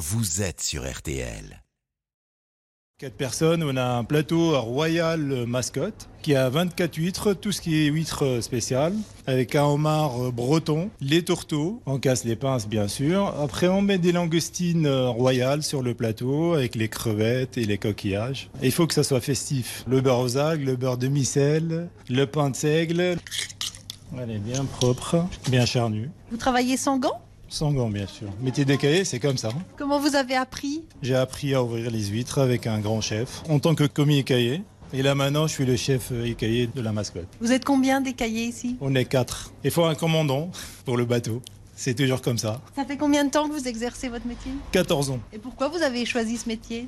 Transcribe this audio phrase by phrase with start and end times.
[0.00, 1.62] vous êtes sur RTL.
[2.96, 7.82] Quatre personnes, on a un plateau royal mascotte qui a 24 huîtres, tout ce qui
[7.82, 8.94] est huîtres spéciales,
[9.26, 13.26] avec un homard breton, les tourteaux, on casse les pinces bien sûr.
[13.42, 18.48] Après on met des langoustines royales sur le plateau avec les crevettes et les coquillages.
[18.62, 19.84] Et il faut que ça soit festif.
[19.86, 23.18] Le beurre aux algues, le beurre de micelle, le pain de seigle.
[24.18, 26.10] Elle est bien propre, bien charnue.
[26.30, 27.20] Vous travaillez sans gants?
[27.52, 28.28] Sans gants, bien sûr.
[28.40, 29.48] Métier d'écaillé, c'est comme ça.
[29.76, 30.84] Comment vous avez appris?
[31.02, 34.62] J'ai appris à ouvrir les huîtres avec un grand chef en tant que commis écaillé.
[34.92, 37.26] Et là maintenant, je suis le chef écaillé de la mascotte.
[37.40, 38.76] Vous êtes combien d'écaillés ici?
[38.80, 39.52] On est quatre.
[39.64, 40.52] Il faut un commandant
[40.84, 41.42] pour le bateau.
[41.74, 42.60] C'est toujours comme ça.
[42.76, 44.52] Ça fait combien de temps que vous exercez votre métier?
[44.70, 45.18] 14 ans.
[45.32, 46.86] Et pourquoi vous avez choisi ce métier?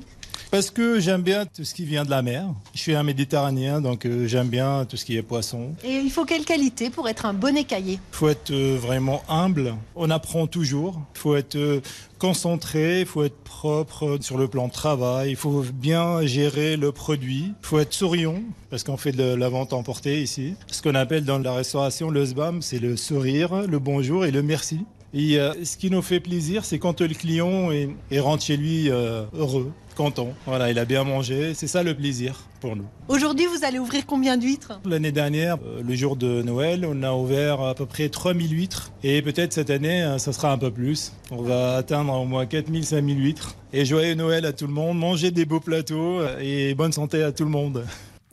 [0.53, 2.45] Parce que j'aime bien tout ce qui vient de la mer.
[2.75, 5.73] Je suis un méditerranéen, donc euh, j'aime bien tout ce qui est poisson.
[5.83, 7.93] Et il faut quelle qualité pour être un bon écaillé?
[7.93, 9.73] Il faut être euh, vraiment humble.
[9.95, 11.01] On apprend toujours.
[11.15, 11.81] Il faut être euh,
[12.19, 16.91] concentré, il faut être propre sur le plan de travail, il faut bien gérer le
[16.91, 20.55] produit, il faut être souriant parce qu'on fait de la vente emportée ici.
[20.67, 24.41] Ce qu'on appelle dans la restauration le SBAM, c'est le sourire, le bonjour et le
[24.41, 24.85] merci.
[25.13, 28.57] Et euh, ce qui nous fait plaisir, c'est quand le client est, est rentre chez
[28.57, 30.33] lui euh, heureux, content.
[30.47, 31.53] Voilà, il a bien mangé.
[31.53, 32.85] C'est ça le plaisir pour nous.
[33.07, 34.79] Aujourd'hui, vous allez ouvrir combien d'huîtres?
[34.85, 38.91] L'année dernière, euh, le jour de Noël, on a ouvert à peu près 3000 huîtres.
[39.03, 41.13] Et peut-être cette année, euh, ça sera un peu plus.
[41.29, 43.55] On va atteindre au moins 4000, 5000 huîtres.
[43.71, 44.97] Et joyeux Noël à tout le monde.
[44.97, 47.85] Mangez des beaux plateaux et bonne santé à tout le monde.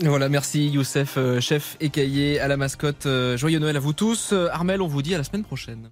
[0.03, 3.07] Voilà, merci Youssef, chef écaillé à la mascotte.
[3.37, 4.33] Joyeux Noël à vous tous.
[4.33, 5.91] Armel, on vous dit à la semaine prochaine.